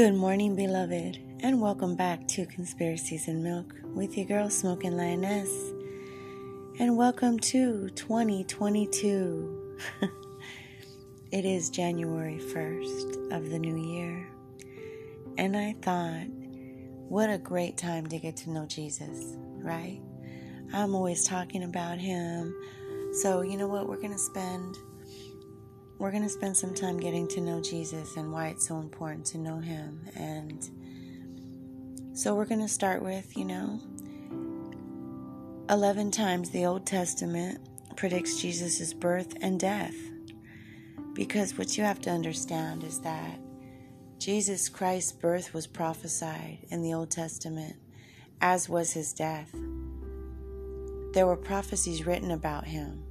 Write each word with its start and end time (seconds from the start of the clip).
Good 0.00 0.14
morning, 0.14 0.56
beloved, 0.56 1.18
and 1.40 1.60
welcome 1.60 1.94
back 1.94 2.26
to 2.28 2.46
Conspiracies 2.46 3.28
and 3.28 3.44
Milk 3.44 3.74
with 3.94 4.16
your 4.16 4.24
girl, 4.24 4.48
Smoking 4.48 4.96
Lioness. 4.96 5.50
And 6.78 6.96
welcome 6.96 7.38
to 7.40 7.90
2022. 7.90 9.76
it 11.32 11.44
is 11.44 11.68
January 11.68 12.38
1st 12.38 13.30
of 13.36 13.50
the 13.50 13.58
new 13.58 13.76
year. 13.76 14.26
And 15.36 15.54
I 15.54 15.74
thought, 15.82 16.28
what 17.10 17.28
a 17.28 17.36
great 17.36 17.76
time 17.76 18.06
to 18.06 18.18
get 18.18 18.38
to 18.38 18.50
know 18.50 18.64
Jesus, 18.64 19.36
right? 19.58 20.00
I'm 20.72 20.94
always 20.94 21.26
talking 21.26 21.64
about 21.64 21.98
him. 21.98 22.54
So, 23.20 23.42
you 23.42 23.58
know 23.58 23.68
what? 23.68 23.86
We're 23.86 24.00
going 24.00 24.14
to 24.14 24.18
spend 24.18 24.78
we're 26.00 26.10
going 26.10 26.22
to 26.22 26.30
spend 26.30 26.56
some 26.56 26.72
time 26.72 26.98
getting 26.98 27.28
to 27.28 27.42
know 27.42 27.60
Jesus 27.60 28.16
and 28.16 28.32
why 28.32 28.48
it's 28.48 28.66
so 28.66 28.78
important 28.78 29.26
to 29.26 29.38
know 29.38 29.58
him. 29.58 30.00
And 30.16 30.66
so 32.14 32.34
we're 32.34 32.46
going 32.46 32.62
to 32.62 32.68
start 32.68 33.02
with, 33.02 33.36
you 33.36 33.44
know, 33.44 33.78
11 35.68 36.10
times 36.10 36.48
the 36.48 36.64
Old 36.64 36.86
Testament 36.86 37.60
predicts 37.96 38.40
Jesus' 38.40 38.94
birth 38.94 39.36
and 39.42 39.60
death. 39.60 39.94
Because 41.12 41.58
what 41.58 41.76
you 41.76 41.84
have 41.84 42.00
to 42.00 42.10
understand 42.10 42.82
is 42.82 43.00
that 43.02 43.38
Jesus 44.18 44.70
Christ's 44.70 45.12
birth 45.12 45.52
was 45.52 45.66
prophesied 45.66 46.60
in 46.70 46.80
the 46.80 46.94
Old 46.94 47.10
Testament, 47.10 47.76
as 48.40 48.70
was 48.70 48.94
his 48.94 49.12
death. 49.12 49.54
There 51.12 51.26
were 51.26 51.36
prophecies 51.36 52.06
written 52.06 52.30
about 52.30 52.64
him 52.64 53.04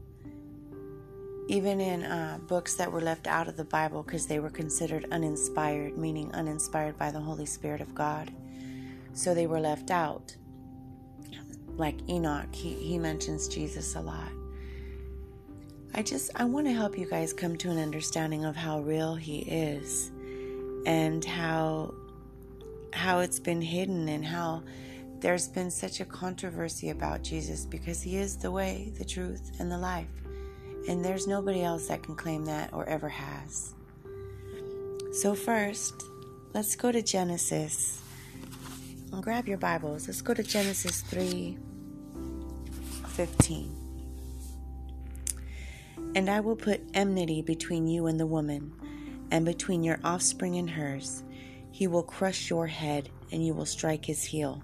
even 1.50 1.82
in 1.82 2.04
uh, 2.04 2.38
books 2.48 2.76
that 2.76 2.92
were 2.92 3.02
left 3.02 3.26
out 3.26 3.48
of 3.48 3.58
the 3.58 3.66
Bible 3.66 4.04
because 4.04 4.28
they 4.28 4.40
were 4.40 4.52
considered 4.52 5.08
uninspired, 5.12 5.98
meaning 5.98 6.32
uninspired 6.36 6.96
by 7.00 7.10
the 7.10 7.20
Holy 7.20 7.48
Spirit 7.48 7.82
of 7.82 7.96
God. 7.96 8.32
So 9.14 9.34
they 9.34 9.48
were 9.48 9.60
left 9.60 9.90
out. 9.90 10.36
Like 11.76 12.08
Enoch, 12.08 12.54
he, 12.54 12.76
he 12.76 13.00
mentions 13.00 13.48
Jesus 13.48 13.96
a 13.96 14.02
lot. 14.02 14.30
I 15.96 16.04
just 16.04 16.30
I 16.36 16.44
want 16.44 16.68
to 16.68 16.74
help 16.74 16.96
you 17.00 17.10
guys 17.10 17.34
come 17.34 17.58
to 17.58 17.72
an 17.72 17.80
understanding 17.80 18.46
of 18.46 18.56
how 18.56 18.82
real 18.82 19.16
he 19.16 19.40
is 19.40 20.12
and 20.86 21.26
how 21.26 21.96
how 22.94 23.20
it's 23.20 23.40
been 23.40 23.62
hidden 23.62 24.08
and 24.08 24.24
how 24.24 24.62
there's 25.20 25.48
been 25.48 25.72
such 25.72 26.00
a 26.00 26.06
controversy 26.06 26.92
about 26.92 27.24
Jesus 27.24 27.66
because 27.66 28.04
he 28.04 28.18
is 28.18 28.38
the 28.38 28.52
way, 28.52 28.94
the 29.00 29.06
truth, 29.06 29.52
and 29.60 29.72
the 29.72 29.78
life. 29.78 30.08
And 30.88 31.04
there's 31.04 31.28
nobody 31.28 31.64
else 31.64 31.88
that 31.88 32.04
can 32.04 32.16
claim 32.16 32.46
that 32.46 32.74
or 32.74 32.88
ever 32.88 33.10
has. 33.10 33.74
So, 35.12 35.36
first, 35.36 36.04
let's 36.54 36.76
go 36.76 36.92
to 36.92 37.02
Genesis. 37.02 38.02
And 39.12 39.24
grab 39.24 39.48
your 39.48 39.58
Bibles. 39.58 40.08
Let's 40.08 40.22
go 40.22 40.34
to 40.34 40.44
Genesis 40.44 41.02
3 41.02 41.58
15. 43.08 43.76
And 46.16 46.30
I 46.30 46.40
will 46.40 46.56
put 46.56 46.82
enmity 46.94 47.42
between 47.42 47.88
you 47.88 48.08
and 48.08 48.20
the 48.20 48.26
woman, 48.26 48.74
and 49.32 49.46
between 49.46 49.84
your 49.84 50.00
offspring 50.04 50.58
and 50.58 50.70
hers. 50.70 51.24
He 51.72 51.88
will 51.88 52.04
crush 52.04 52.50
your 52.50 52.68
head, 52.68 53.10
and 53.32 53.46
you 53.46 53.54
will 53.54 53.66
strike 53.66 54.06
his 54.06 54.24
heel. 54.24 54.64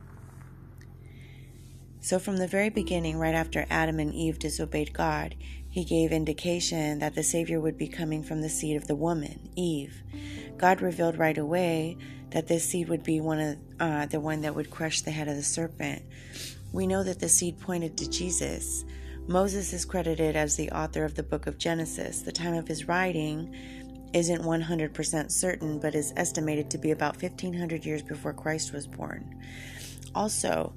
So, 2.06 2.20
from 2.20 2.38
the 2.38 2.45
very 2.45 2.70
beginning, 2.70 3.17
right 3.17 3.34
after 3.34 3.66
Adam 3.67 4.00
and 4.00 4.14
Eve 4.14 4.38
disobeyed 4.38 4.94
God, 4.94 5.34
he 5.67 5.84
gave 5.84 6.12
indication 6.12 7.00
that 7.00 7.16
the 7.16 7.23
Savior 7.23 7.59
would 7.59 7.80
be 7.80 7.88
coming 7.88 8.22
from 8.22 8.42
the 8.42 8.50
seed 8.50 8.78
of 8.78 8.85
the 8.85 8.94
woman, 8.94 9.50
Eve. 9.56 10.03
God 10.56 10.81
revealed 10.81 11.18
right 11.18 11.40
away 11.40 11.97
that 12.29 12.46
this 12.46 12.63
seed 12.63 12.90
would 12.90 13.02
be 13.02 13.22
one 13.22 13.40
of 13.40 13.57
uh, 13.79 14.06
the 14.06 14.19
one 14.19 14.41
that 14.41 14.53
would 14.53 14.69
crush 14.69 15.02
the 15.02 15.09
head 15.09 15.28
of 15.28 15.35
the 15.35 15.41
serpent. 15.41 16.03
We 16.72 16.85
know 16.85 17.03
that 17.03 17.19
the 17.19 17.28
seed 17.28 17.59
pointed 17.59 17.97
to 17.97 18.08
Jesus. 18.08 18.85
Moses 19.25 19.74
is 19.74 19.84
credited 19.84 20.35
as 20.35 20.56
the 20.56 20.69
author 20.69 21.06
of 21.06 21.16
the 21.16 21.24
book 21.24 21.47
of 21.47 21.58
Genesis. 21.58 22.22
The 22.22 22.31
time 22.31 22.53
of 22.53 22.68
his 22.68 22.88
writing 22.88 23.52
isn't 24.13 24.44
100% 24.44 25.31
certain, 25.31 25.79
but 25.79 25.96
is 25.96 26.13
estimated 26.16 26.69
to 26.69 26.78
be 26.78 26.91
about 26.91 27.19
1500 27.19 27.84
years 27.84 28.03
before 28.03 28.34
Christ 28.34 28.74
was 28.74 28.85
born. 28.85 29.44
Also, 30.13 30.75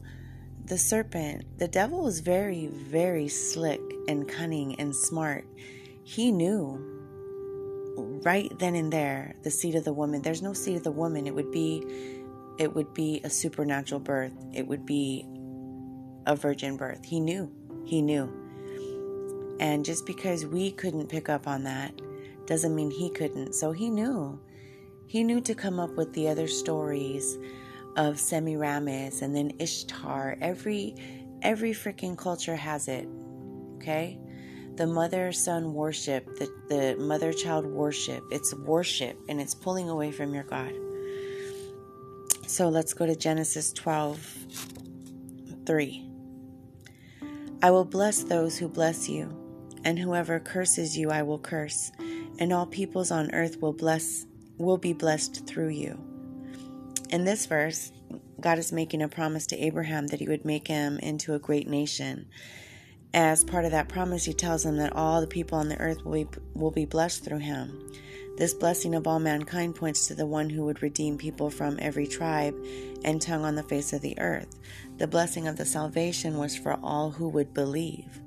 the 0.69 0.79
serpent, 0.79 1.59
the 1.59 1.69
devil 1.69 2.03
was 2.03 2.21
very, 2.21 2.67
very 2.67 3.29
slick 3.29 3.81
and 4.07 4.29
cunning 4.29 4.79
and 4.79 4.95
smart. 4.95 5.47
He 6.05 6.31
knew 6.31 6.85
right 8.23 8.53
then 8.59 8.75
and 8.75 8.93
there 8.93 9.35
the 9.43 9.51
seed 9.51 9.75
of 9.75 9.85
the 9.85 9.93
woman. 9.93 10.23
There's 10.23 10.43
no 10.43 10.53
seed 10.53 10.77
of 10.77 10.85
the 10.85 10.93
woman. 10.93 11.27
It 11.27 11.35
would 11.35 11.51
be 11.51 11.85
it 12.59 12.75
would 12.75 12.93
be 12.93 13.21
a 13.25 13.31
supernatural 13.31 14.01
birth. 14.01 14.33
It 14.53 14.67
would 14.67 14.85
be 14.85 15.25
a 16.27 16.35
virgin 16.35 16.77
birth. 16.77 17.05
He 17.05 17.21
knew. 17.21 17.51
He 17.85 18.03
knew. 18.03 18.29
And 19.61 19.85
just 19.85 20.07
because 20.07 20.45
we 20.45 20.73
couldn't 20.73 21.09
pick 21.09 21.29
up 21.29 21.47
on 21.47 21.65
that 21.65 21.93
doesn't 22.47 22.75
mean 22.75 22.91
he 22.91 23.11
couldn't. 23.11 23.55
So 23.55 23.73
he 23.73 23.89
knew. 23.89 24.41
He 25.07 25.25
knew 25.25 25.41
to 25.43 25.55
come 25.55 25.81
up 25.81 25.91
with 25.97 26.13
the 26.13 26.29
other 26.29 26.49
stories 26.49 27.39
of 27.99 28.19
Semiramis 28.19 29.21
and 29.23 29.37
then 29.37 29.53
Ishtar. 29.59 30.39
Every 30.41 30.95
every 31.43 31.73
freaking 31.73 32.17
culture 32.17 32.57
has 32.57 32.89
it. 32.89 33.07
Okay? 33.77 34.19
The 34.77 34.87
mother 34.87 35.33
son 35.33 35.75
worship, 35.75 36.25
the, 36.39 36.49
the 36.69 36.97
mother 37.03 37.33
child 37.33 37.67
worship. 37.67 38.23
It's 38.31 38.55
worship 38.55 39.19
and 39.29 39.41
it's 39.41 39.55
pulling 39.55 39.91
away 39.91 40.13
from 40.13 40.33
your 40.33 40.45
God. 40.45 40.73
So 42.47 42.69
let's 42.69 42.95
go 42.95 43.05
to 43.05 43.17
Genesis 43.17 43.73
12 43.73 44.37
3. 45.67 46.05
I 47.61 47.71
will 47.73 47.85
bless 47.85 48.23
those 48.23 48.57
who 48.57 48.69
bless 48.69 49.09
you, 49.09 49.37
and 49.85 49.99
whoever 49.99 50.39
curses 50.39 50.97
you 50.97 51.11
I 51.11 51.25
will 51.25 51.41
curse, 51.41 51.91
and 52.39 52.53
all 52.53 52.67
peoples 52.67 53.11
on 53.11 53.35
earth 53.35 53.61
will 53.61 53.73
bless 53.73 54.25
will 54.57 54.79
be 54.79 54.93
blessed 54.93 55.47
through 55.47 55.71
you. 55.71 56.08
In 57.11 57.25
this 57.25 57.47
verse, 57.47 57.91
God 58.39 58.59
is 58.59 58.71
making 58.71 59.03
a 59.03 59.09
promise 59.09 59.47
to 59.47 59.59
Abraham 59.59 60.09
that 60.09 60.21
he 60.21 60.29
would 60.29 60.45
make 60.45 60.69
him 60.69 60.99
into 60.99 61.35
a 61.35 61.39
great 61.39 61.67
nation. 61.67 62.29
As 63.15 63.45
part 63.45 63.65
of 63.65 63.71
that 63.71 63.89
promise, 63.89 64.27
he 64.27 64.35
tells 64.35 64.65
him 64.65 64.77
that 64.77 64.95
all 64.95 65.23
the 65.23 65.27
people 65.27 65.59
on 65.59 65.69
the 65.69 65.81
earth 65.81 66.05
will 66.05 66.25
be, 66.25 66.29
will 66.55 66.71
be 66.71 66.85
blessed 66.85 67.25
through 67.25 67.39
him. 67.39 67.91
This 68.37 68.53
blessing 68.53 68.95
of 68.95 69.07
all 69.07 69.19
mankind 69.19 69.75
points 69.75 70.07
to 70.07 70.15
the 70.15 70.27
one 70.27 70.51
who 70.51 70.67
would 70.67 70.83
redeem 70.83 71.17
people 71.17 71.49
from 71.49 71.79
every 71.81 72.07
tribe 72.07 72.55
and 73.05 73.21
tongue 73.21 73.45
on 73.45 73.55
the 73.55 73.63
face 73.63 73.95
of 73.95 74.03
the 74.03 74.19
earth. 74.21 74.59
The 74.99 75.09
blessing 75.09 75.49
of 75.49 75.57
the 75.57 75.65
salvation 75.65 76.37
was 76.37 76.57
for 76.57 76.79
all 76.83 77.11
who 77.11 77.29
would 77.31 77.55
believe. 77.55 78.21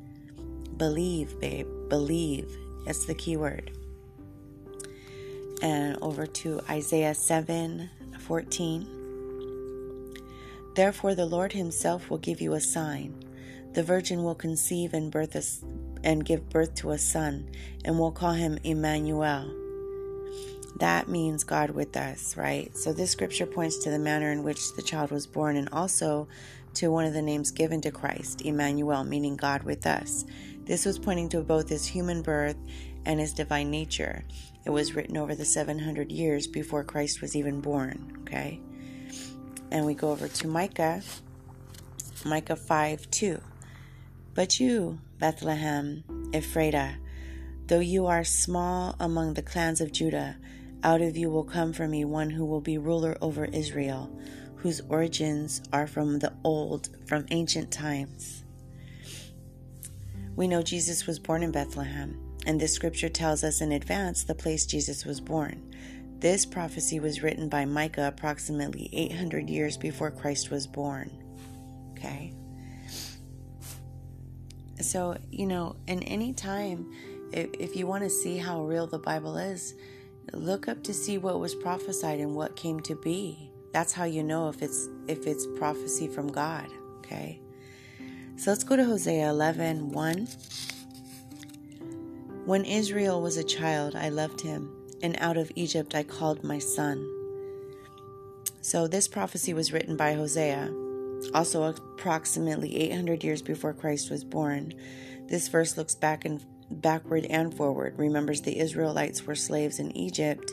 Believe, 0.76 1.40
babe, 1.40 1.68
believe. 1.88 2.52
That's 2.86 3.06
the 3.06 3.14
key 3.14 3.38
word. 3.38 3.72
And 5.62 5.98
over 6.02 6.26
to 6.26 6.60
Isaiah 6.68 7.14
7 7.14 7.90
14. 8.22 8.88
Therefore, 10.76 11.16
the 11.16 11.26
Lord 11.26 11.54
Himself 11.54 12.10
will 12.10 12.18
give 12.18 12.40
you 12.42 12.54
a 12.54 12.62
sign. 12.62 13.26
The 13.74 13.84
virgin 13.84 14.24
will 14.24 14.36
conceive 14.36 14.94
and, 14.94 15.12
birth 15.12 15.36
a, 15.36 15.44
and 16.04 16.26
give 16.26 16.50
birth 16.50 16.76
to 16.76 16.92
a 16.92 16.98
son, 16.98 17.50
and 17.86 17.98
will 17.98 18.12
call 18.12 18.34
him 18.34 18.58
Emmanuel. 18.64 19.50
That 20.78 21.08
means 21.08 21.44
God 21.44 21.72
with 21.72 21.96
us, 21.96 22.36
right? 22.38 22.76
So, 22.76 22.92
this 22.94 23.12
scripture 23.12 23.46
points 23.46 23.78
to 23.80 23.92
the 23.92 24.00
manner 24.00 24.32
in 24.32 24.44
which 24.44 24.74
the 24.76 24.82
child 24.82 25.12
was 25.12 25.28
born 25.28 25.56
and 25.56 25.70
also 25.70 26.28
to 26.76 26.90
one 26.90 27.06
of 27.06 27.14
the 27.14 27.22
names 27.22 27.52
given 27.52 27.82
to 27.82 27.92
Christ, 27.92 28.42
Emmanuel, 28.42 29.04
meaning 29.04 29.36
God 29.36 29.64
with 29.64 29.86
us. 29.86 30.26
This 30.66 30.86
was 30.86 30.98
pointing 30.98 31.30
to 31.30 31.42
both 31.42 31.70
his 31.70 31.86
human 31.86 32.22
birth 32.22 32.58
and 33.06 33.20
his 33.20 33.34
divine 33.34 33.70
nature. 33.70 34.24
It 34.66 34.70
was 34.70 34.96
written 34.96 35.18
over 35.18 35.36
the 35.36 35.46
700 35.46 36.12
years 36.12 36.48
before 36.48 36.84
Christ 36.84 37.22
was 37.22 37.36
even 37.36 37.62
born, 37.62 38.18
okay? 38.22 38.60
And 39.72 39.86
we 39.86 39.94
go 39.94 40.12
over 40.12 40.28
to 40.28 40.48
Micah, 40.48 41.02
Micah 42.26 42.56
5 42.56 43.10
2. 43.10 43.42
But 44.34 44.60
you, 44.60 45.00
Bethlehem, 45.20 46.04
Ephrathah, 46.32 46.96
though 47.68 47.80
you 47.80 48.06
are 48.06 48.24
small 48.24 48.96
among 49.00 49.34
the 49.34 49.42
clans 49.42 49.82
of 49.82 49.92
Judah, 49.92 50.38
out 50.84 51.02
of 51.02 51.18
you 51.18 51.30
will 51.30 51.44
come 51.44 51.74
for 51.74 51.88
me 51.88 52.06
one 52.06 52.30
who 52.30 52.46
will 52.46 52.62
be 52.62 52.78
ruler 52.78 53.18
over 53.22 53.46
Israel, 53.46 54.12
whose 54.58 54.82
origins 54.90 55.62
are 55.74 55.88
from 55.88 56.20
the 56.20 56.34
old, 56.44 56.90
from 57.08 57.26
ancient 57.32 57.72
times. 57.72 58.44
We 60.36 60.48
know 60.48 60.62
Jesus 60.62 61.06
was 61.06 61.20
born 61.20 61.44
in 61.44 61.52
Bethlehem. 61.52 62.31
And 62.46 62.60
this 62.60 62.74
scripture 62.74 63.10
tells 63.10 63.44
us 63.44 63.62
in 63.62 63.72
advance 63.72 64.24
the 64.24 64.36
place 64.36 64.66
Jesus 64.66 65.06
was 65.06 65.22
born. 65.22 65.74
This 66.20 66.46
prophecy 66.46 67.00
was 67.00 67.24
written 67.24 67.50
by 67.50 67.66
Micah 67.66 68.08
approximately 68.08 68.90
800 68.94 69.50
years 69.50 69.78
before 69.78 70.12
Christ 70.12 70.52
was 70.52 70.68
born. 70.68 71.12
Okay? 71.94 72.34
So, 74.82 75.18
you 75.32 75.46
know, 75.46 75.76
in 75.88 76.02
any 76.04 76.34
time, 76.34 76.92
if, 77.32 77.50
if 77.60 77.76
you 77.76 77.88
want 77.88 78.04
to 78.04 78.10
see 78.10 78.38
how 78.38 78.64
real 78.64 78.88
the 78.88 79.00
Bible 79.00 79.38
is, 79.38 79.76
look 80.34 80.68
up 80.68 80.84
to 80.84 80.94
see 80.94 81.18
what 81.18 81.40
was 81.40 81.56
prophesied 81.56 82.20
and 82.20 82.36
what 82.36 82.56
came 82.56 82.80
to 82.82 82.96
be. 82.96 83.52
That's 83.74 83.94
how 83.94 84.04
you 84.04 84.24
know 84.24 84.50
if 84.50 84.62
it's 84.62 84.90
if 85.08 85.26
it's 85.26 85.48
prophecy 85.58 86.08
from 86.08 86.28
God, 86.28 86.68
okay? 86.98 87.40
So 88.36 88.52
let's 88.52 88.64
go 88.64 88.76
to 88.76 88.84
Hosea 88.84 89.30
11 89.30 89.92
1. 89.92 90.28
When 92.46 92.66
Israel 92.66 93.22
was 93.22 93.38
a 93.38 93.44
child, 93.44 93.96
I 93.96 94.10
loved 94.10 94.42
him, 94.42 94.72
and 95.04 95.16
out 95.20 95.38
of 95.38 95.52
Egypt 95.54 95.94
I 95.94 96.02
called 96.02 96.44
my 96.44 96.58
son. 96.58 97.08
So 98.62 98.88
this 98.88 99.08
prophecy 99.08 99.54
was 99.54 99.72
written 99.72 99.96
by 99.96 100.14
Hosea, 100.14 100.74
also 101.36 101.64
approximately 101.64 102.76
800 102.78 103.24
years 103.24 103.44
before 103.44 103.74
Christ 103.74 104.10
was 104.10 104.24
born. 104.24 104.74
This 105.28 105.50
verse 105.50 105.78
looks 105.78 105.94
back 105.94 106.26
and 106.26 106.44
backward 106.72 107.26
and 107.26 107.56
forward, 107.56 108.00
remembers 108.00 108.42
the 108.42 108.58
Israelites 108.58 109.28
were 109.28 109.36
slaves 109.36 109.78
in 109.78 109.96
Egypt, 109.96 110.52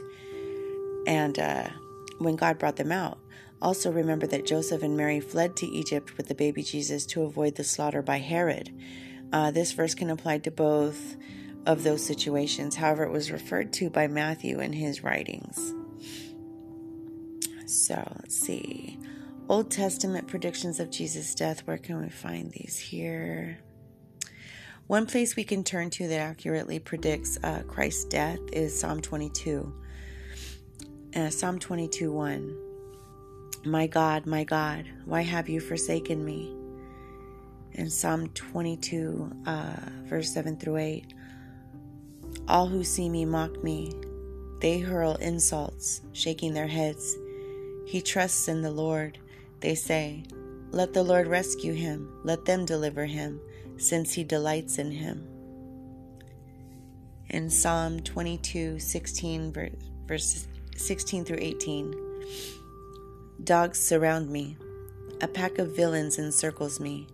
and 1.07 1.39
uh, 1.39 1.69
when 2.19 2.37
God 2.37 2.59
brought 2.59 2.77
them 2.77 2.93
out. 2.93 3.19
Also, 3.63 3.91
remember 3.91 4.27
that 4.27 4.47
Joseph 4.47 4.83
and 4.83 4.95
Mary 4.95 5.21
fled 5.21 5.57
to 5.57 5.67
Egypt 5.67 6.19
with 6.19 6.29
the 6.29 6.35
baby 6.35 6.63
Jesus 6.63 7.07
to 7.07 7.23
avoid 7.23 7.55
the 7.55 7.65
slaughter 7.65 8.03
by 8.03 8.19
Herod. 8.19 8.71
Uh, 9.33 9.51
this 9.51 9.73
verse 9.73 9.95
can 9.95 10.11
apply 10.11 10.39
to 10.39 10.51
both 10.51 11.17
of 11.69 11.85
those 11.85 12.05
situations. 12.05 12.75
However, 12.75 13.05
it 13.05 13.13
was 13.13 13.31
referred 13.31 13.75
to 13.75 13.91
by 13.91 14.09
Matthew 14.09 14.59
in 14.59 14.73
his 14.73 15.05
writings. 15.05 15.75
So, 17.67 17.95
let's 18.21 18.41
see. 18.41 18.99
Old 19.51 19.71
Testament 19.71 20.27
predictions 20.27 20.81
of 20.81 20.91
Jesus' 20.91 21.35
death. 21.35 21.67
Where 21.67 21.77
can 21.77 22.01
we 22.01 22.09
find 22.09 22.51
these 22.51 22.79
here? 22.79 23.59
One 24.87 25.05
place 25.05 25.37
we 25.37 25.45
can 25.45 25.63
turn 25.63 25.91
to 25.91 26.09
that 26.09 26.21
accurately 26.21 26.79
predicts 26.79 27.39
uh, 27.45 27.63
Christ's 27.69 28.07
death 28.07 28.39
is 28.51 28.79
Psalm 28.79 29.03
22. 29.03 29.71
Uh, 31.15 31.29
Psalm 31.29 31.59
22 31.59 32.11
1. 32.11 32.57
My 33.67 33.87
God, 33.87 34.25
my 34.25 34.45
God, 34.45 34.87
why 35.05 35.21
have 35.21 35.51
you 35.51 35.61
forsaken 35.61 36.25
me? 36.25 36.57
In 37.73 37.91
Psalm 37.91 38.29
22, 38.29 39.31
uh, 39.45 39.75
verse 40.05 40.33
7 40.33 40.57
through 40.57 40.79
8. 40.79 41.15
All 42.49 42.67
who 42.67 42.83
see 42.83 43.11
me 43.11 43.27
mock 43.27 43.63
me. 43.63 43.93
They 44.61 44.79
hurl 44.79 45.17
insults, 45.17 46.01
shaking 46.15 46.55
their 46.55 46.67
heads. 46.67 47.15
He 47.85 48.01
trusts 48.01 48.49
in 48.49 48.63
the 48.63 48.71
Lord. 48.71 49.19
They 49.61 49.75
say, 49.75 50.25
Let 50.71 50.95
the 50.95 51.03
Lord 51.03 51.27
rescue 51.27 51.75
him. 51.75 52.11
Let 52.25 52.47
them 52.47 52.65
deliver 52.65 53.05
him 53.05 53.39
since 53.77 54.15
he 54.15 54.25
delights 54.25 54.79
in 54.79 54.91
him. 54.91 55.29
In 57.29 57.51
Psalm 57.51 58.01
22, 58.01 58.79
16, 58.79 59.53
verses 60.07 60.49
16 60.75 61.27
through 61.27 61.39
18, 61.41 61.95
dogs 63.45 63.79
surround 63.79 64.31
me. 64.31 64.57
A 65.21 65.29
pack 65.29 65.59
of 65.59 65.77
villains 65.77 66.19
encircles 66.19 66.81
me. 66.81 67.09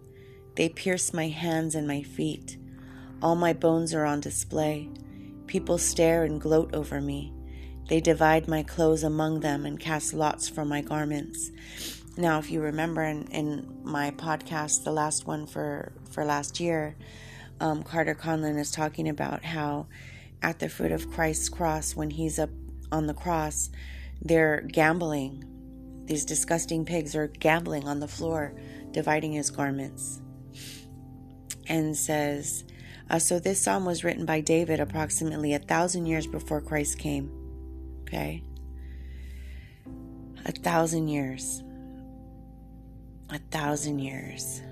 They 0.55 0.69
pierce 0.69 1.13
my 1.13 1.27
hands 1.27 1.75
and 1.75 1.89
my 1.89 2.03
feet. 2.03 2.57
All 3.21 3.35
my 3.35 3.53
bones 3.53 3.93
are 3.93 4.05
on 4.05 4.21
display. 4.21 4.89
People 5.55 5.79
stare 5.79 6.25
and 6.25 6.41
gloat 6.41 6.75
over 6.75 7.01
me. 7.01 7.33
They 7.89 8.01
divide 8.01 8.49
my 8.49 8.65
clothes 8.65 9.05
among 9.05 9.39
them 9.39 9.65
and 9.65 9.79
cast 9.79 10.13
lots 10.13 10.49
for 10.49 10.65
my 10.65 10.81
garments. 10.81 11.53
Now, 12.17 12.41
if 12.41 12.51
you 12.51 12.61
remember 12.61 13.05
in, 13.05 13.29
in 13.29 13.79
my 13.85 14.11
podcast, 14.11 14.83
the 14.83 14.91
last 14.91 15.29
one 15.29 15.47
for, 15.47 15.93
for 16.11 16.25
last 16.25 16.59
year, 16.59 16.97
um, 17.61 17.85
Carter 17.85 18.17
Conlon 18.17 18.59
is 18.59 18.73
talking 18.73 19.09
about 19.09 19.45
how 19.45 19.87
at 20.43 20.59
the 20.59 20.69
foot 20.69 20.91
of 20.91 21.09
Christ's 21.13 21.49
cross, 21.49 21.95
when 21.95 22.11
he's 22.11 22.41
up 22.41 22.51
on 22.91 23.07
the 23.07 23.15
cross, 23.15 23.71
they're 24.23 24.63
gambling. 24.63 25.45
These 26.07 26.25
disgusting 26.25 26.85
pigs 26.85 27.15
are 27.15 27.29
gambling 27.29 27.87
on 27.87 28.01
the 28.01 28.09
floor, 28.09 28.57
dividing 28.91 29.31
his 29.35 29.53
garments. 29.53 30.21
And 31.69 31.97
says, 31.97 32.65
uh, 33.11 33.19
so 33.19 33.39
this 33.39 33.61
psalm 33.61 33.85
was 33.85 34.05
written 34.05 34.25
by 34.25 34.41
David 34.41 34.81
approximately 34.81 35.55
a 35.55 35.59
thousand 35.59 36.07
years 36.07 36.27
before 36.27 36.61
Christ 36.61 36.99
came. 36.99 37.31
Okay? 38.03 38.43
A 40.47 40.53
thousand 40.53 41.09
years 41.09 41.63
a 43.31 43.39
thousand 43.51 43.99
years. 43.99 44.63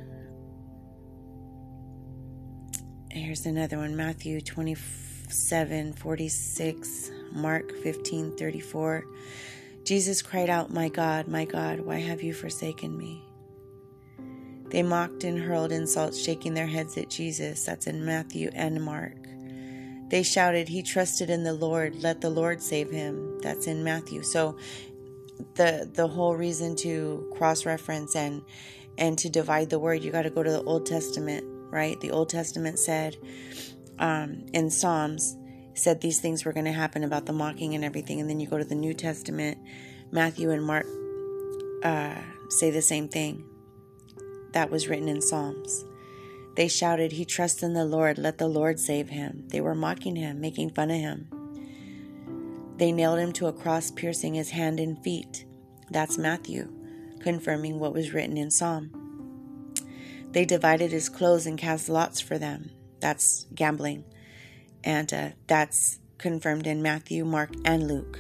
Here's 3.11 3.45
another 3.47 3.79
one 3.79 3.97
Matthew 3.97 4.41
27 4.41 5.93
46, 5.95 7.11
Mark 7.33 7.73
15 7.83 8.37
34. 8.37 9.05
Jesus 9.85 10.23
cried 10.23 10.49
out, 10.49 10.73
My 10.73 10.89
God, 10.89 11.27
my 11.29 11.45
God, 11.45 11.81
why 11.81 11.99
have 11.99 12.23
you 12.23 12.33
forsaken 12.33 12.97
me? 12.97 13.23
They 14.73 14.83
mocked 14.83 15.23
and 15.25 15.39
hurled 15.39 15.71
insults, 15.71 16.19
shaking 16.19 16.55
their 16.55 16.67
heads 16.67 16.97
at 16.97 17.11
Jesus. 17.11 17.63
That's 17.63 17.87
in 17.87 18.07
Matthew 18.07 18.51
and 18.55 18.83
Mark. 18.83 19.19
They 20.09 20.23
shouted, 20.23 20.67
He 20.67 20.83
trusted 20.83 21.29
in 21.29 21.45
the 21.45 21.53
Lord. 21.53 22.03
Let 22.03 22.23
the 22.23 22.31
Lord 22.31 22.63
save 22.63 22.91
him. 22.91 23.39
That's 23.43 23.67
in 23.67 23.85
Matthew. 23.85 24.23
So 24.23 24.57
the 25.57 25.91
the 25.93 26.07
whole 26.07 26.37
reason 26.37 26.75
to 26.77 27.31
cross 27.37 27.67
reference 27.67 28.17
and 28.17 28.43
and 28.99 29.19
to 29.19 29.29
divide 29.29 29.69
the 29.69 29.79
word 29.79 30.03
you 30.03 30.11
got 30.11 30.23
to 30.23 30.31
go 30.31 30.43
to 30.43 30.51
the 30.51 30.63
old 30.63 30.87
testament 30.87 31.45
right 31.71 32.01
the 32.01 32.11
old 32.11 32.29
testament 32.29 32.79
said 32.79 33.17
um, 33.99 34.45
in 34.53 34.71
psalms 34.71 35.37
said 35.75 36.01
these 36.01 36.21
things 36.21 36.45
were 36.45 36.53
going 36.53 36.67
to 36.67 36.73
happen 36.73 37.03
about 37.03 37.27
the 37.27 37.33
mocking 37.33 37.75
and 37.75 37.85
everything 37.85 38.21
and 38.21 38.29
then 38.29 38.39
you 38.39 38.47
go 38.47 38.59
to 38.59 38.65
the 38.65 38.75
new 38.75 38.95
testament 38.95 39.59
matthew 40.11 40.51
and 40.51 40.65
mark 40.65 40.87
uh, 41.83 42.15
say 42.49 42.71
the 42.71 42.83
same 42.83 43.09
thing 43.09 43.45
that 44.53 44.71
was 44.71 44.89
written 44.89 45.09
in 45.09 45.21
psalms 45.21 45.85
they 46.55 46.69
shouted 46.69 47.13
he 47.13 47.25
trusts 47.25 47.63
in 47.63 47.73
the 47.73 47.85
lord 47.85 48.19
let 48.19 48.39
the 48.39 48.49
lord 48.49 48.79
save 48.79 49.09
him 49.09 49.45
they 49.49 49.61
were 49.61 49.75
mocking 49.75 50.17
him 50.17 50.41
making 50.41 50.71
fun 50.71 50.91
of 50.91 50.99
him 50.99 51.29
they 52.83 52.91
nailed 52.91 53.21
him 53.21 53.33
to 53.35 53.47
a 53.47 53.53
cross, 53.53 53.93
piercing 53.93 54.35
his 54.35 54.51
hand 54.51 54.81
and 54.81 55.01
feet. 55.05 55.45
That's 55.91 56.19
Matthew, 56.19 56.69
confirming 57.21 57.79
what 57.79 57.93
was 57.93 58.13
written 58.13 58.37
in 58.37 58.51
Psalm. 58.51 58.91
They 60.33 60.45
divided 60.45 60.91
his 60.91 61.09
clothes 61.09 61.47
and 61.47 61.57
cast 61.57 61.89
lots 61.89 62.21
for 62.21 62.39
them. 62.39 62.71
That's 63.01 63.47
gambling. 63.55 64.05
And 64.83 65.13
uh, 65.15 65.29
that's 65.47 66.01
confirmed 66.19 66.67
in 66.67 66.83
Matthew, 66.83 67.25
Mark, 67.25 67.51
and 67.65 67.87
Luke. 67.87 68.19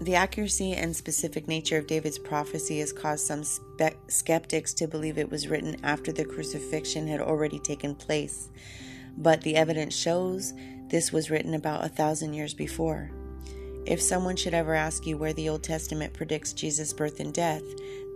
The 0.00 0.14
accuracy 0.14 0.74
and 0.74 0.94
specific 0.94 1.48
nature 1.48 1.76
of 1.76 1.88
David's 1.88 2.20
prophecy 2.20 2.78
has 2.78 2.92
caused 2.92 3.26
some 3.26 3.42
spe- 3.42 3.96
skeptics 4.06 4.72
to 4.74 4.86
believe 4.86 5.18
it 5.18 5.30
was 5.30 5.48
written 5.48 5.84
after 5.84 6.12
the 6.12 6.24
crucifixion 6.24 7.08
had 7.08 7.20
already 7.20 7.58
taken 7.58 7.96
place. 7.96 8.48
But 9.16 9.40
the 9.40 9.56
evidence 9.56 9.96
shows 9.96 10.54
this 10.86 11.12
was 11.12 11.30
written 11.30 11.54
about 11.54 11.84
a 11.84 11.88
thousand 11.88 12.34
years 12.34 12.54
before. 12.54 13.10
If 13.86 14.00
someone 14.00 14.36
should 14.36 14.54
ever 14.54 14.74
ask 14.74 15.04
you 15.04 15.16
where 15.18 15.32
the 15.32 15.48
Old 15.48 15.64
Testament 15.64 16.14
predicts 16.14 16.52
Jesus' 16.52 16.92
birth 16.92 17.18
and 17.18 17.34
death, 17.34 17.64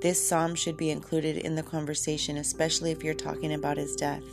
this 0.03 0.25
psalm 0.25 0.55
should 0.55 0.77
be 0.77 0.91
included 0.91 1.39
in 1.39 1.57
the 1.57 1.65
conversation, 1.65 2.37
especially 2.37 2.93
if 2.93 3.03
you're 3.03 3.15
talking 3.15 3.55
about 3.55 3.77
his 3.77 3.97
death. 3.97 4.25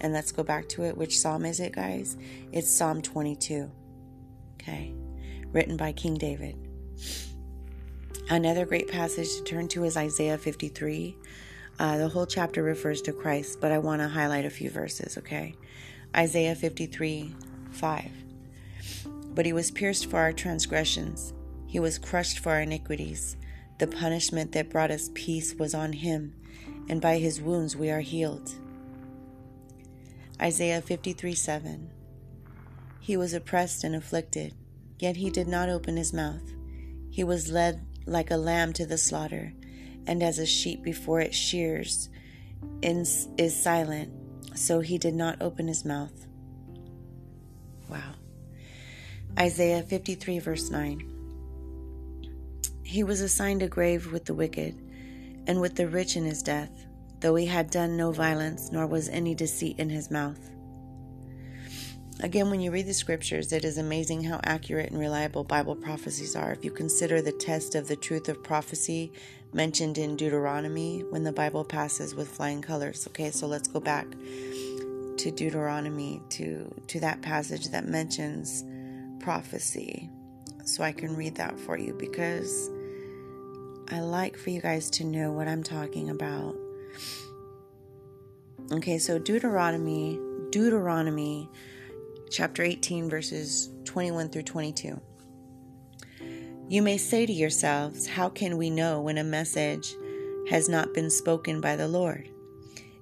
And 0.00 0.12
let's 0.12 0.32
go 0.32 0.42
back 0.42 0.68
to 0.70 0.82
it. 0.82 0.96
Which 0.96 1.20
psalm 1.20 1.44
is 1.44 1.60
it, 1.60 1.72
guys? 1.72 2.16
It's 2.50 2.74
Psalm 2.74 3.00
22. 3.00 3.70
Okay. 4.60 4.92
Written 5.52 5.76
by 5.76 5.92
King 5.92 6.14
David. 6.14 6.69
Another 8.28 8.64
great 8.64 8.88
passage 8.88 9.34
to 9.36 9.42
turn 9.42 9.66
to 9.68 9.84
is 9.84 9.96
Isaiah 9.96 10.38
53. 10.38 11.16
Uh, 11.80 11.98
the 11.98 12.08
whole 12.08 12.26
chapter 12.26 12.62
refers 12.62 13.02
to 13.02 13.12
Christ, 13.12 13.60
but 13.60 13.72
I 13.72 13.78
want 13.78 14.02
to 14.02 14.08
highlight 14.08 14.44
a 14.44 14.50
few 14.50 14.70
verses, 14.70 15.18
okay? 15.18 15.56
Isaiah 16.16 16.54
53 16.54 17.34
5. 17.72 18.10
But 19.34 19.46
he 19.46 19.52
was 19.52 19.70
pierced 19.70 20.06
for 20.06 20.18
our 20.18 20.32
transgressions, 20.32 21.32
he 21.66 21.80
was 21.80 21.98
crushed 21.98 22.38
for 22.38 22.50
our 22.52 22.60
iniquities. 22.60 23.36
The 23.78 23.86
punishment 23.86 24.52
that 24.52 24.70
brought 24.70 24.90
us 24.90 25.10
peace 25.14 25.54
was 25.54 25.74
on 25.74 25.94
him, 25.94 26.34
and 26.88 27.00
by 27.00 27.18
his 27.18 27.40
wounds 27.40 27.76
we 27.76 27.90
are 27.90 28.00
healed. 28.00 28.54
Isaiah 30.40 30.82
53 30.82 31.34
7. 31.34 31.90
He 33.00 33.16
was 33.16 33.34
oppressed 33.34 33.84
and 33.84 33.96
afflicted, 33.96 34.54
yet 34.98 35.16
he 35.16 35.30
did 35.30 35.48
not 35.48 35.68
open 35.68 35.96
his 35.96 36.12
mouth. 36.12 36.42
He 37.10 37.24
was 37.24 37.50
led 37.50 37.84
like 38.06 38.30
a 38.30 38.36
lamb 38.36 38.72
to 38.74 38.86
the 38.86 38.96
slaughter, 38.96 39.52
and 40.06 40.22
as 40.22 40.38
a 40.38 40.46
sheep 40.46 40.82
before 40.82 41.20
its 41.20 41.36
shears 41.36 42.08
is 42.82 43.62
silent, 43.62 44.12
so 44.54 44.80
he 44.80 44.96
did 44.96 45.14
not 45.14 45.42
open 45.42 45.68
his 45.68 45.84
mouth. 45.84 46.26
Wow. 47.88 48.14
Isaiah 49.38 49.82
53, 49.82 50.38
verse 50.38 50.70
9. 50.70 51.06
He 52.82 53.02
was 53.02 53.20
assigned 53.20 53.62
a 53.62 53.68
grave 53.68 54.12
with 54.12 54.24
the 54.24 54.34
wicked, 54.34 54.74
and 55.46 55.60
with 55.60 55.76
the 55.76 55.88
rich 55.88 56.16
in 56.16 56.24
his 56.24 56.42
death, 56.42 56.86
though 57.20 57.34
he 57.34 57.46
had 57.46 57.70
done 57.70 57.96
no 57.96 58.12
violence, 58.12 58.70
nor 58.72 58.86
was 58.86 59.08
any 59.08 59.34
deceit 59.34 59.78
in 59.78 59.90
his 59.90 60.10
mouth. 60.10 60.38
Again, 62.22 62.50
when 62.50 62.60
you 62.60 62.70
read 62.70 62.86
the 62.86 62.92
scriptures, 62.92 63.50
it 63.50 63.64
is 63.64 63.78
amazing 63.78 64.24
how 64.24 64.40
accurate 64.44 64.90
and 64.90 65.00
reliable 65.00 65.42
Bible 65.42 65.74
prophecies 65.74 66.36
are. 66.36 66.52
If 66.52 66.62
you 66.64 66.70
consider 66.70 67.22
the 67.22 67.32
test 67.32 67.74
of 67.74 67.88
the 67.88 67.96
truth 67.96 68.28
of 68.28 68.42
prophecy 68.42 69.10
mentioned 69.54 69.96
in 69.96 70.16
Deuteronomy 70.16 71.02
when 71.08 71.24
the 71.24 71.32
Bible 71.32 71.64
passes 71.64 72.14
with 72.14 72.28
flying 72.28 72.60
colors. 72.60 73.06
Okay, 73.08 73.30
so 73.30 73.46
let's 73.46 73.68
go 73.68 73.80
back 73.80 74.06
to 74.10 75.30
Deuteronomy 75.34 76.22
to 76.30 76.70
to 76.88 77.00
that 77.00 77.22
passage 77.22 77.68
that 77.68 77.86
mentions 77.86 78.64
prophecy. 79.18 80.10
So 80.64 80.84
I 80.84 80.92
can 80.92 81.16
read 81.16 81.36
that 81.36 81.58
for 81.58 81.78
you 81.78 81.94
because 81.94 82.70
I 83.88 84.00
like 84.00 84.36
for 84.36 84.50
you 84.50 84.60
guys 84.60 84.90
to 84.90 85.04
know 85.04 85.32
what 85.32 85.48
I'm 85.48 85.62
talking 85.62 86.10
about. 86.10 86.54
Okay, 88.72 88.98
so 88.98 89.18
Deuteronomy, 89.18 90.20
Deuteronomy 90.50 91.48
chapter 92.30 92.62
18 92.62 93.10
verses 93.10 93.70
21 93.84 94.28
through 94.28 94.44
22. 94.44 95.00
You 96.68 96.82
may 96.82 96.96
say 96.96 97.26
to 97.26 97.32
yourselves, 97.32 98.06
How 98.06 98.28
can 98.28 98.56
we 98.56 98.70
know 98.70 99.00
when 99.00 99.18
a 99.18 99.24
message 99.24 99.92
has 100.48 100.68
not 100.68 100.94
been 100.94 101.10
spoken 101.10 101.60
by 101.60 101.74
the 101.74 101.88
Lord? 101.88 102.28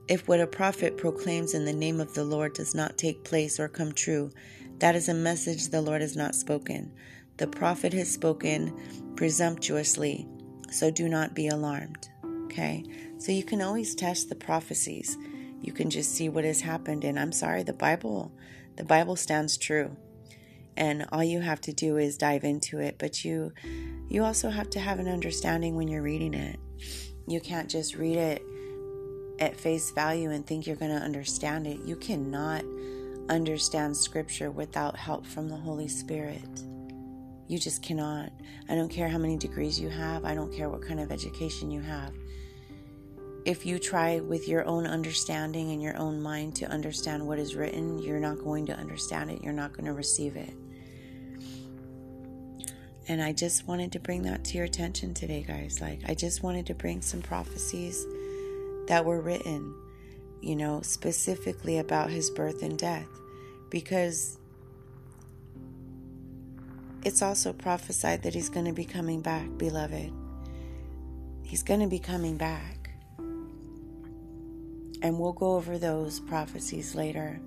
If 0.08 0.26
what 0.26 0.40
a 0.40 0.46
prophet 0.46 0.96
proclaims 0.96 1.52
in 1.52 1.66
the 1.66 1.72
name 1.74 2.00
of 2.00 2.14
the 2.14 2.24
Lord 2.24 2.54
does 2.54 2.74
not 2.74 2.96
take 2.96 3.24
place 3.24 3.60
or 3.60 3.68
come 3.68 3.92
true, 3.92 4.30
that 4.78 4.96
is 4.96 5.10
a 5.10 5.14
message 5.14 5.68
the 5.68 5.82
Lord 5.82 6.00
has 6.00 6.16
not 6.16 6.34
spoken. 6.34 6.90
The 7.36 7.46
prophet 7.46 7.92
has 7.92 8.10
spoken 8.10 8.74
presumptuously, 9.14 10.26
so 10.70 10.90
do 10.90 11.06
not 11.06 11.34
be 11.34 11.48
alarmed. 11.48 12.08
Okay? 12.46 12.84
So 13.18 13.32
you 13.32 13.44
can 13.44 13.60
always 13.60 13.94
test 13.94 14.30
the 14.30 14.34
prophecies. 14.34 15.18
You 15.60 15.72
can 15.72 15.90
just 15.90 16.14
see 16.14 16.30
what 16.30 16.44
has 16.44 16.62
happened 16.62 17.04
and 17.04 17.20
I'm 17.20 17.32
sorry, 17.32 17.62
the 17.62 17.74
Bible 17.74 18.32
the 18.78 18.84
Bible 18.84 19.16
stands 19.16 19.58
true. 19.58 19.96
And 20.76 21.04
all 21.10 21.24
you 21.24 21.40
have 21.40 21.60
to 21.62 21.72
do 21.72 21.96
is 21.96 22.16
dive 22.16 22.44
into 22.44 22.78
it 22.78 22.96
but 22.98 23.24
you 23.24 23.52
you 24.08 24.24
also 24.24 24.48
have 24.48 24.70
to 24.70 24.80
have 24.80 25.00
an 25.00 25.08
understanding 25.08 25.74
when 25.74 25.88
you're 25.88 26.02
reading 26.02 26.32
it. 26.32 26.58
You 27.26 27.40
can't 27.40 27.68
just 27.68 27.96
read 27.96 28.16
it 28.16 28.42
at 29.38 29.56
face 29.56 29.90
value 29.90 30.30
and 30.30 30.46
think 30.46 30.66
you're 30.66 30.76
going 30.76 30.96
to 30.96 31.04
understand 31.04 31.66
it. 31.66 31.80
You 31.84 31.96
cannot 31.96 32.64
understand 33.28 33.94
scripture 33.94 34.50
without 34.50 34.96
help 34.96 35.26
from 35.26 35.48
the 35.48 35.56
holy 35.56 35.88
spirit. 35.88 36.62
You 37.48 37.58
just 37.58 37.82
cannot. 37.82 38.32
I 38.70 38.74
don't 38.74 38.88
care 38.88 39.08
how 39.08 39.18
many 39.18 39.36
degrees 39.36 39.78
you 39.78 39.90
have. 39.90 40.24
I 40.24 40.34
don't 40.34 40.52
care 40.52 40.70
what 40.70 40.86
kind 40.86 41.00
of 41.00 41.12
education 41.12 41.70
you 41.70 41.82
have 41.82 42.14
if 43.44 43.64
you 43.64 43.78
try 43.78 44.20
with 44.20 44.48
your 44.48 44.64
own 44.66 44.86
understanding 44.86 45.70
and 45.70 45.82
your 45.82 45.96
own 45.96 46.20
mind 46.20 46.56
to 46.56 46.66
understand 46.66 47.26
what 47.26 47.38
is 47.38 47.54
written, 47.54 47.98
you're 47.98 48.20
not 48.20 48.38
going 48.38 48.66
to 48.66 48.76
understand 48.76 49.30
it. 49.30 49.42
You're 49.42 49.52
not 49.52 49.72
going 49.72 49.86
to 49.86 49.92
receive 49.92 50.36
it. 50.36 50.52
And 53.08 53.22
I 53.22 53.32
just 53.32 53.66
wanted 53.66 53.92
to 53.92 54.00
bring 54.00 54.22
that 54.22 54.44
to 54.44 54.58
your 54.58 54.66
attention 54.66 55.14
today, 55.14 55.42
guys. 55.46 55.80
Like, 55.80 56.00
I 56.06 56.14
just 56.14 56.42
wanted 56.42 56.66
to 56.66 56.74
bring 56.74 57.00
some 57.00 57.22
prophecies 57.22 58.06
that 58.86 59.04
were 59.04 59.20
written, 59.20 59.74
you 60.42 60.54
know, 60.54 60.82
specifically 60.82 61.78
about 61.78 62.10
his 62.10 62.30
birth 62.30 62.62
and 62.62 62.78
death. 62.78 63.08
Because 63.70 64.38
it's 67.02 67.22
also 67.22 67.54
prophesied 67.54 68.22
that 68.24 68.34
he's 68.34 68.50
going 68.50 68.66
to 68.66 68.74
be 68.74 68.84
coming 68.84 69.22
back, 69.22 69.56
beloved. 69.56 70.12
He's 71.42 71.62
going 71.62 71.80
to 71.80 71.86
be 71.86 71.98
coming 71.98 72.36
back. 72.36 72.77
And 75.02 75.18
we'll 75.18 75.32
go 75.32 75.56
over 75.56 75.78
those 75.78 76.20
prophecies 76.20 76.94
later, 76.94 77.40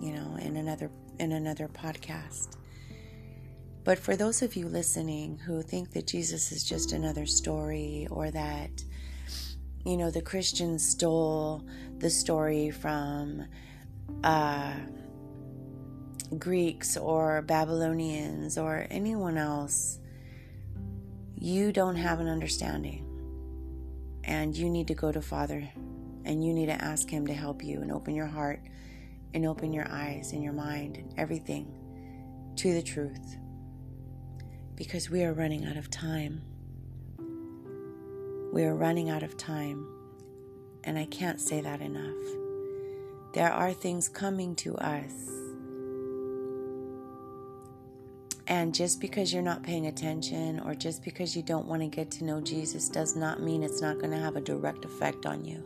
you 0.00 0.12
know, 0.12 0.36
in 0.36 0.56
another 0.56 0.90
in 1.18 1.32
another 1.32 1.68
podcast. 1.68 2.56
But 3.84 3.98
for 3.98 4.16
those 4.16 4.42
of 4.42 4.54
you 4.54 4.68
listening 4.68 5.38
who 5.38 5.62
think 5.62 5.92
that 5.92 6.06
Jesus 6.06 6.52
is 6.52 6.62
just 6.62 6.92
another 6.92 7.24
story 7.24 8.06
or 8.10 8.30
that, 8.30 8.70
you 9.84 9.96
know, 9.96 10.10
the 10.10 10.20
Christians 10.20 10.86
stole 10.86 11.64
the 11.96 12.10
story 12.10 12.70
from 12.70 13.46
uh, 14.22 14.74
Greeks 16.38 16.98
or 16.98 17.40
Babylonians 17.42 18.58
or 18.58 18.86
anyone 18.90 19.38
else, 19.38 19.98
you 21.38 21.72
don't 21.72 21.96
have 21.96 22.20
an 22.20 22.28
understanding. 22.28 23.04
And 24.24 24.54
you 24.54 24.68
need 24.68 24.88
to 24.88 24.94
go 24.94 25.10
to 25.10 25.22
Father 25.22 25.66
and 26.24 26.44
you 26.44 26.52
need 26.52 26.66
to 26.66 26.84
ask 26.84 27.08
Him 27.08 27.26
to 27.26 27.34
help 27.34 27.62
you 27.62 27.80
and 27.80 27.92
open 27.92 28.14
your 28.14 28.26
heart 28.26 28.60
and 29.34 29.46
open 29.46 29.72
your 29.72 29.88
eyes 29.90 30.32
and 30.32 30.42
your 30.42 30.52
mind 30.52 30.96
and 30.96 31.14
everything 31.16 31.72
to 32.56 32.72
the 32.72 32.82
truth 32.82 33.36
because 34.78 35.10
we 35.10 35.24
are 35.24 35.32
running 35.32 35.66
out 35.66 35.76
of 35.76 35.90
time. 35.90 36.40
We 38.52 38.64
are 38.64 38.76
running 38.76 39.10
out 39.10 39.24
of 39.24 39.36
time, 39.36 39.86
and 40.84 40.96
I 40.96 41.04
can't 41.06 41.40
say 41.40 41.60
that 41.60 41.80
enough. 41.80 42.14
There 43.34 43.52
are 43.52 43.72
things 43.72 44.08
coming 44.08 44.54
to 44.56 44.76
us. 44.76 45.12
And 48.46 48.74
just 48.74 49.00
because 49.00 49.32
you're 49.32 49.42
not 49.42 49.62
paying 49.62 49.86
attention 49.86 50.60
or 50.60 50.74
just 50.74 51.04
because 51.04 51.36
you 51.36 51.42
don't 51.42 51.66
want 51.66 51.82
to 51.82 51.88
get 51.88 52.10
to 52.12 52.24
know 52.24 52.40
Jesus 52.40 52.88
does 52.88 53.14
not 53.14 53.42
mean 53.42 53.62
it's 53.62 53.82
not 53.82 53.98
going 53.98 54.12
to 54.12 54.16
have 54.16 54.36
a 54.36 54.40
direct 54.40 54.84
effect 54.84 55.26
on 55.26 55.44
you. 55.44 55.62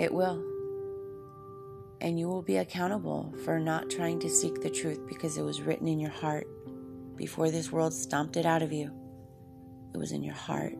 It 0.00 0.14
will. 0.14 0.42
And 2.00 2.18
you 2.18 2.26
will 2.26 2.40
be 2.40 2.56
accountable 2.56 3.34
for 3.44 3.60
not 3.60 3.90
trying 3.90 4.18
to 4.20 4.30
seek 4.30 4.62
the 4.62 4.70
truth 4.70 5.06
because 5.06 5.36
it 5.36 5.42
was 5.42 5.60
written 5.60 5.86
in 5.86 6.00
your 6.00 6.10
heart 6.10 6.46
before 7.16 7.50
this 7.50 7.70
world 7.70 7.92
stomped 7.92 8.38
it 8.38 8.46
out 8.46 8.62
of 8.62 8.72
you. 8.72 8.90
It 9.92 9.98
was 9.98 10.12
in 10.12 10.22
your 10.22 10.34
heart. 10.34 10.72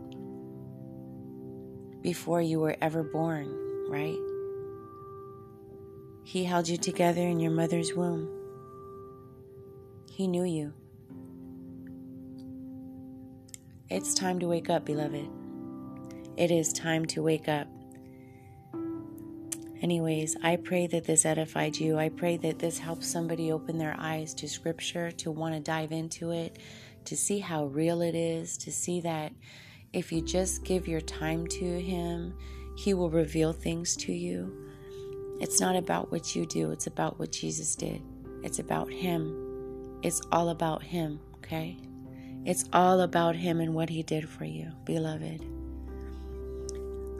Before 2.00 2.40
you 2.40 2.60
were 2.60 2.78
ever 2.80 3.02
born, 3.02 3.54
right? 3.90 4.16
He 6.24 6.42
held 6.44 6.66
you 6.66 6.78
together 6.78 7.20
in 7.20 7.40
your 7.40 7.52
mother's 7.52 7.92
womb. 7.92 8.26
He 10.10 10.28
knew 10.28 10.44
you. 10.44 10.72
It's 13.90 14.14
time 14.14 14.38
to 14.38 14.48
wake 14.48 14.70
up, 14.70 14.86
beloved. 14.86 15.28
It 16.38 16.50
is 16.50 16.72
time 16.72 17.04
to 17.06 17.22
wake 17.22 17.50
up. 17.50 17.66
Anyways, 19.82 20.36
I 20.42 20.56
pray 20.56 20.86
that 20.88 21.04
this 21.04 21.24
edified 21.24 21.76
you. 21.76 21.98
I 21.98 22.10
pray 22.10 22.36
that 22.38 22.58
this 22.58 22.78
helps 22.78 23.06
somebody 23.06 23.50
open 23.50 23.78
their 23.78 23.96
eyes 23.98 24.34
to 24.34 24.48
Scripture, 24.48 25.10
to 25.12 25.30
want 25.30 25.54
to 25.54 25.60
dive 25.60 25.90
into 25.90 26.32
it, 26.32 26.58
to 27.06 27.16
see 27.16 27.38
how 27.38 27.64
real 27.64 28.02
it 28.02 28.14
is, 28.14 28.58
to 28.58 28.70
see 28.70 29.00
that 29.00 29.32
if 29.94 30.12
you 30.12 30.20
just 30.20 30.64
give 30.64 30.86
your 30.86 31.00
time 31.00 31.46
to 31.46 31.80
Him, 31.80 32.34
He 32.76 32.92
will 32.92 33.08
reveal 33.08 33.54
things 33.54 33.96
to 33.96 34.12
you. 34.12 34.68
It's 35.40 35.60
not 35.60 35.76
about 35.76 36.12
what 36.12 36.36
you 36.36 36.44
do, 36.44 36.72
it's 36.72 36.86
about 36.86 37.18
what 37.18 37.32
Jesus 37.32 37.74
did. 37.74 38.02
It's 38.42 38.58
about 38.58 38.92
Him. 38.92 39.98
It's 40.02 40.20
all 40.30 40.50
about 40.50 40.82
Him, 40.82 41.20
okay? 41.38 41.78
It's 42.44 42.66
all 42.74 43.00
about 43.00 43.34
Him 43.34 43.60
and 43.60 43.74
what 43.74 43.88
He 43.88 44.02
did 44.02 44.28
for 44.28 44.44
you, 44.44 44.72
beloved. 44.84 45.59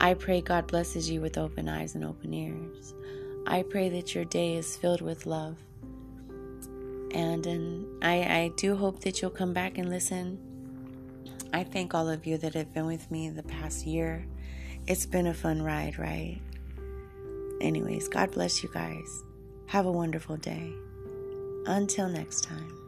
I 0.03 0.15
pray 0.15 0.41
God 0.41 0.65
blesses 0.65 1.11
you 1.11 1.21
with 1.21 1.37
open 1.37 1.69
eyes 1.69 1.93
and 1.93 2.03
open 2.03 2.33
ears. 2.33 2.95
I 3.45 3.61
pray 3.61 3.87
that 3.89 4.15
your 4.15 4.25
day 4.25 4.55
is 4.55 4.75
filled 4.75 5.01
with 5.01 5.27
love. 5.27 5.57
And, 7.13 7.45
and 7.45 8.03
I, 8.03 8.23
I 8.23 8.51
do 8.57 8.75
hope 8.75 9.01
that 9.01 9.21
you'll 9.21 9.29
come 9.29 9.53
back 9.53 9.77
and 9.77 9.91
listen. 9.91 10.39
I 11.53 11.63
thank 11.63 11.93
all 11.93 12.09
of 12.09 12.25
you 12.25 12.39
that 12.39 12.55
have 12.55 12.73
been 12.73 12.87
with 12.87 13.11
me 13.11 13.29
the 13.29 13.43
past 13.43 13.85
year. 13.85 14.25
It's 14.87 15.05
been 15.05 15.27
a 15.27 15.35
fun 15.35 15.61
ride, 15.61 15.99
right? 15.99 16.41
Anyways, 17.61 18.07
God 18.07 18.31
bless 18.31 18.63
you 18.63 18.71
guys. 18.73 19.23
Have 19.67 19.85
a 19.85 19.91
wonderful 19.91 20.35
day. 20.35 20.73
Until 21.67 22.09
next 22.09 22.43
time. 22.43 22.80